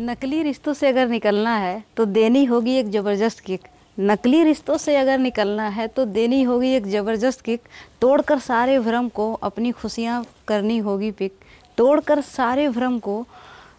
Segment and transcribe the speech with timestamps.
[0.00, 3.60] नकली रिश्तों से अगर निकलना है तो देनी होगी एक ज़बरदस्त किक।
[3.98, 7.62] नकली रिश्तों से अगर निकलना है तो देनी होगी एक ज़बरदस्त किक।
[8.00, 11.32] तोड़कर सारे भ्रम को अपनी खुशियाँ करनी होगी पिक।
[11.78, 13.24] तोड़कर सारे भ्रम को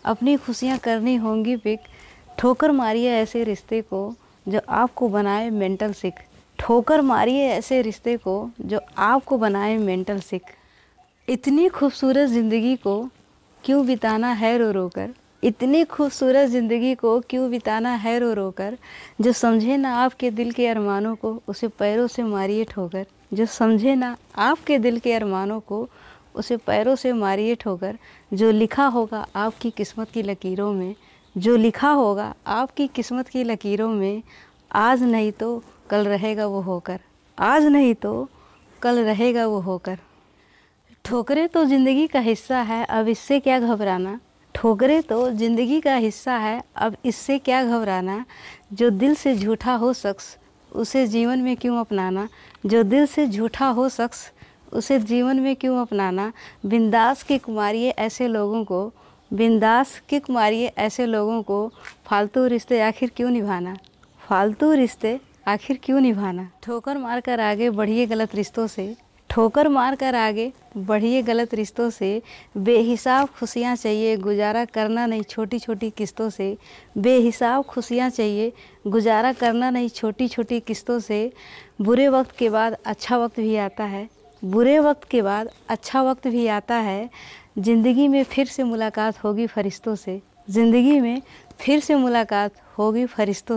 [0.06, 1.80] अपनी खुशियाँ करनी होंगी पिक।
[2.40, 4.04] ठोकर मारिए ऐसे रिश्ते को
[4.46, 6.20] जो आपको बनाए मेंटल सिक।
[6.60, 10.54] ठोकर मारिए ऐसे रिश्ते को जो आपको बनाए मेंटल सिक।
[11.28, 12.96] इतनी खूबसूरत ज़िंदगी को
[13.64, 15.10] क्यों बिताना है रो रो कर?
[15.44, 18.78] इतनी खूबसूरत ज़िंदगी को क्यों बिताना है रो रो कर
[19.22, 23.96] जो समझे ना आपके दिल के अरमानों को, उसे पैरों से मारिए ठोकर। जो समझे
[23.96, 25.88] ना आपके दिल के अरमानों को,
[26.36, 27.98] उसे पैरों से मारिए ठोकर।
[28.32, 30.96] जो लिखा होगा आपकी किस्मत की लकीरों में,
[31.36, 34.22] जो लिखा होगा आपकी किस्मत की लकीरों में,
[34.72, 37.00] आज नहीं तो कल रहेगा वो होकर।
[37.38, 38.30] आज नहीं तो
[38.82, 39.98] कल रहेगा वो होकर।
[41.06, 44.20] ठोकरें तो ज़िंदगी का हिस्सा है, अब इससे क्या घबराना?
[44.56, 48.26] ठोकरे तो ज़िंदगी का हिस्सा है, अब इससे क्या घबराना?
[48.74, 50.38] जो दिल से झूठा हो शख्स,
[50.72, 52.30] उसे जीवन में क्यों अपनाना?
[52.66, 54.32] जो दिल से झूठा हो शख्स,
[54.74, 56.34] उसे जीवन में क्यों अपनाना?
[56.66, 58.94] बिंदास की कुमारी ऐसे लोगों को,
[59.34, 61.72] बिंदास की कुमारी ऐसे लोगों को
[62.06, 63.78] फालतू रिश्ते आखिर क्यों निभाना?
[64.30, 66.50] फालतू रिश्ते आखिर क्यों निभाना?
[66.64, 68.96] ठोकर मारकर आगे बढ़िए गलत रिश्तों से
[69.32, 72.22] ठोकर मार कर आगे। बढ़िए गलत रिश्तों से
[72.58, 76.58] बेहिसाब खुशियाँ चाहिए, गुजारा करना नहीं छोटी छोटी किस्तों से।
[76.98, 78.52] बेहिसाब खुशियाँ चाहिए,
[78.88, 81.32] गुजारा करना नहीं छोटी छोटी किस्तों से।
[81.82, 84.08] बुरे वक्त के बाद अच्छा वक्त भी आता है।
[84.44, 87.10] बुरे वक्त के बाद अच्छा वक्त भी आता है।
[87.58, 91.22] ज़िंदगी में फिर से मुलाकात होगी फरिश्तों से। ज़िंदगी में
[91.60, 93.50] फिर से मुलाकात होगी फरिश्तों